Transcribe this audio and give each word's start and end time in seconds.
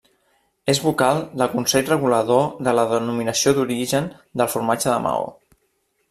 És 0.71 0.79
vocal 0.83 1.19
del 1.41 1.49
consell 1.51 1.85
regulador 1.91 2.47
de 2.67 2.73
la 2.77 2.85
Denominació 2.93 3.53
d'origen 3.59 4.09
del 4.43 4.51
formatge 4.55 4.91
de 4.93 4.97
Maó. 5.05 5.29